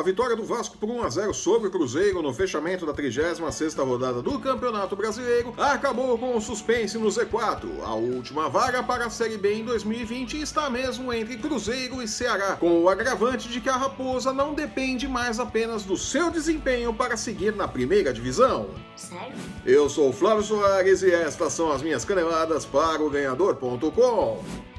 [0.00, 3.84] A vitória do Vasco por 1 a 0 sobre o Cruzeiro no fechamento da 36ª
[3.84, 7.68] rodada do Campeonato Brasileiro acabou com o suspense no Z4.
[7.84, 12.56] A última vaga para a Série B em 2020 está mesmo entre Cruzeiro e Ceará,
[12.56, 17.14] com o agravante de que a Raposa não depende mais apenas do seu desempenho para
[17.14, 18.70] seguir na primeira divisão.
[18.96, 19.34] Sério?
[19.66, 24.69] Eu sou o Flávio Soares e estas são as minhas caneladas para o ganhador.com.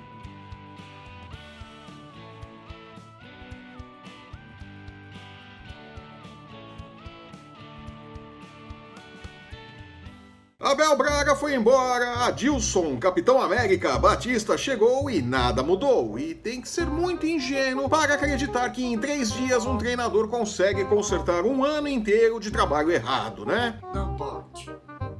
[10.63, 16.19] Abel Braga foi embora, Adilson, Capitão América, Batista chegou e nada mudou.
[16.19, 20.85] E tem que ser muito ingênuo para acreditar que em três dias um treinador consegue
[20.85, 23.79] consertar um ano inteiro de trabalho errado, né?
[23.91, 24.10] Não.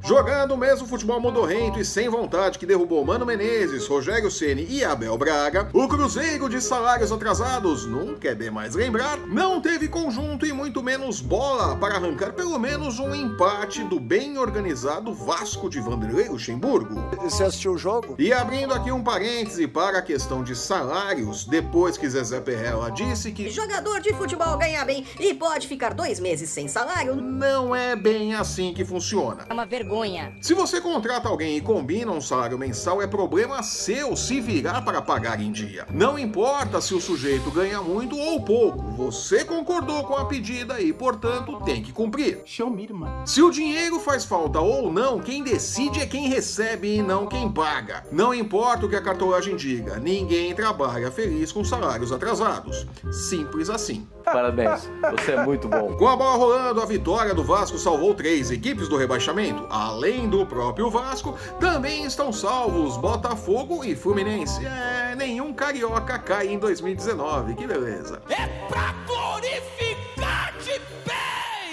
[0.04, 4.84] Jogando o mesmo futebol modorrento e sem vontade que derrubou Mano Menezes, Rogério Ceni e
[4.84, 10.52] Abel Braga, o Cruzeiro de salários atrasados, nunca é demais lembrar, não teve conjunto e
[10.52, 16.30] muito menos bola para arrancar pelo menos um empate do bem organizado Vasco de Vanderlei
[16.30, 16.96] Luxemburgo.
[17.22, 18.16] Você assistiu o jogo?
[18.18, 23.32] E abrindo aqui um parêntese para a questão de salários, depois que Zezé Perrella disse
[23.32, 27.16] que Jogador de futebol ganha bem e pode ficar dois meses sem salário.
[27.16, 29.46] não é bem assim que funciona.
[29.48, 29.91] É uma vergonha.
[30.40, 35.02] Se você contrata alguém e combina um salário mensal, é problema seu se virar para
[35.02, 35.86] pagar em dia.
[35.92, 40.94] Não importa se o sujeito ganha muito ou pouco, você concordou com a pedida e,
[40.94, 42.42] portanto, tem que cumprir.
[42.46, 43.28] Show me, mano.
[43.28, 47.52] Se o dinheiro faz falta ou não, quem decide é quem recebe e não quem
[47.52, 48.06] paga.
[48.14, 52.88] Não importa o que a cartolagem diga, ninguém trabalha feliz com salários atrasados.
[53.12, 54.08] Simples assim.
[54.24, 55.98] Parabéns, você é muito bom.
[55.98, 59.66] Com a bola rolando, a vitória do Vasco salvou três equipes do rebaixamento.
[59.82, 64.64] Além do próprio Vasco, também estão salvos Botafogo e Fluminense.
[64.64, 68.22] É, nenhum carioca cai em 2019, que beleza.
[68.30, 70.80] É pra glorificar de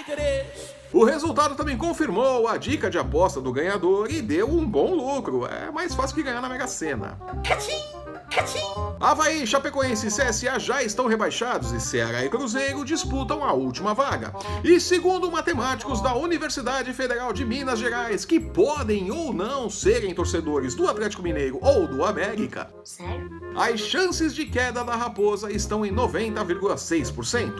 [0.07, 0.73] Pedres!
[0.91, 5.45] O resultado também confirmou a dica de aposta do ganhador e deu um bom lucro.
[5.45, 7.15] É mais fácil que ganhar na Mega Sena.
[9.01, 14.33] Havaí, Chapecoense e CSA já estão rebaixados e Ceará e Cruzeiro disputam a última vaga.
[14.61, 20.75] E segundo matemáticos da Universidade Federal de Minas Gerais, que podem ou não serem torcedores
[20.75, 23.39] do Atlético Mineiro ou do América, Sério?
[23.55, 27.53] as chances de queda da Raposa estão em 90,6%.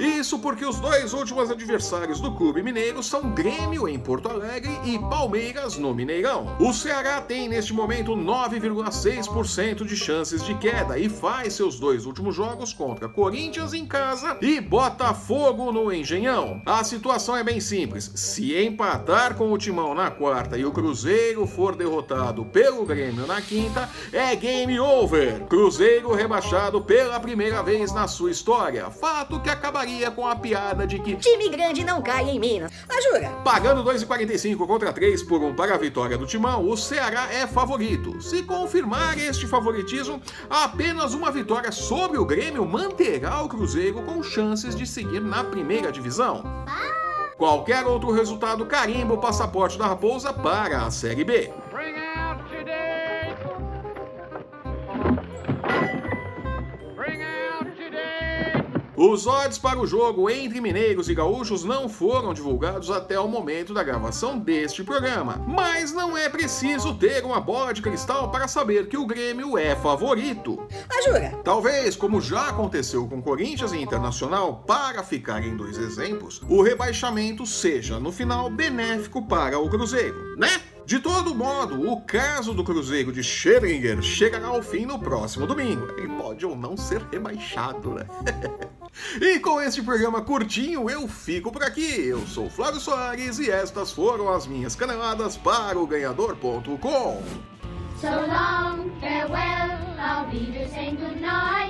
[0.00, 4.98] Isso porque os dois últimos adversários do clube mineiro são Grêmio em Porto Alegre e
[4.98, 6.56] Palmeiras no Mineirão.
[6.58, 12.34] O Ceará tem neste momento 9,6% de chances de queda e faz seus dois últimos
[12.34, 16.62] jogos contra Corinthians em casa e Botafogo no Engenhão.
[16.64, 21.46] A situação é bem simples: se empatar com o Timão na quarta e o Cruzeiro
[21.46, 25.44] for derrotado pelo Grêmio na quinta, é game over.
[25.48, 28.88] Cruzeiro rebaixado pela primeira vez na sua história.
[28.90, 32.72] Fato que acabaria com a piada de que Time grande não cai em Minas.
[32.88, 33.28] Ah, jura?
[33.44, 38.18] Pagando 2,45 contra 3 por 1 para a vitória do Timão, o Ceará é favorito.
[38.22, 40.05] Se confirmar este favoritismo,
[40.48, 45.92] apenas uma vitória sobre o Grêmio manterá o Cruzeiro com chances de seguir na primeira
[45.92, 46.42] divisão.
[47.36, 51.52] Qualquer outro resultado carimba o passaporte da Raposa para a Série B.
[58.96, 63.74] Os odds para o jogo entre mineiros e gaúchos não foram divulgados até o momento
[63.74, 65.44] da gravação deste programa.
[65.46, 69.76] Mas não é preciso ter uma bola de cristal para saber que o Grêmio é
[69.76, 70.66] favorito.
[70.88, 71.38] Ah, jura?
[71.44, 77.44] Talvez, como já aconteceu com Corinthians e Internacional, para ficar em dois exemplos, o rebaixamento
[77.44, 80.62] seja, no final, benéfico para o Cruzeiro, né?
[80.86, 85.88] De todo modo, o caso do Cruzeiro de Scheringer chegará ao fim no próximo domingo.
[85.98, 88.06] Ele pode ou não ser rebaixado, né?
[89.20, 92.06] e com este programa curtinho, eu fico por aqui.
[92.06, 97.22] Eu sou Flávio Soares e estas foram as minhas caneladas para o Ganhador.com.
[98.00, 100.46] So long, farewell, I'll be.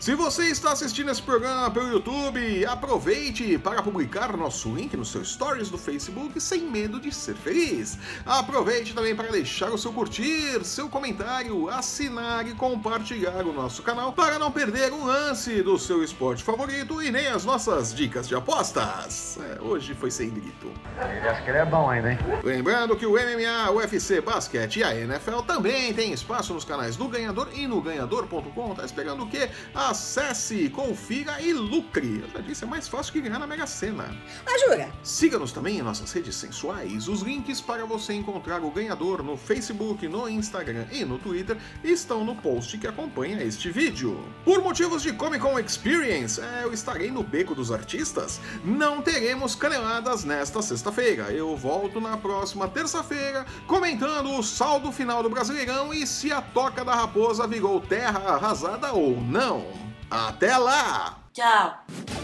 [0.06, 5.24] Se você está assistindo esse programa pelo YouTube, aproveite para publicar nosso link no seu
[5.24, 7.98] stories do Facebook sem medo de ser feliz.
[8.24, 14.12] Aproveite também para deixar o seu curtir, seu comentário, assinar e compartilhar o nosso canal
[14.12, 18.36] para não perder um lance do seu esporte favorito e nem as nossas dicas de
[18.36, 19.40] apostas.
[19.40, 20.72] É, hoje foi sem grito.
[21.00, 22.18] Ele acha que ele é bom ainda, hein?
[22.44, 26.94] Lembrando que o MMA, o UFC, basquete e a NFL também tem espaço nos canais
[26.94, 28.74] do Ganhador e no Ganhador ganhador.com.
[28.76, 29.50] Tá esperando o quê?
[29.96, 32.20] Acesse, confira e lucre.
[32.22, 34.14] Eu já disse, é mais fácil que ganhar na Mega Sena.
[34.44, 34.92] Ah, jura?
[35.02, 37.08] Siga-nos também em nossas redes sensuais.
[37.08, 42.26] Os links para você encontrar o ganhador no Facebook, no Instagram e no Twitter estão
[42.26, 44.22] no post que acompanha este vídeo.
[44.44, 48.38] Por motivos de Comic Con Experience, é, eu estarei no Beco dos Artistas.
[48.62, 51.32] Não teremos caneladas nesta sexta-feira.
[51.32, 56.84] Eu volto na próxima terça-feira comentando o saldo final do Brasileirão e se a Toca
[56.84, 59.85] da Raposa virou terra arrasada ou não.
[60.10, 61.18] Até lá!
[61.32, 62.15] Tchau.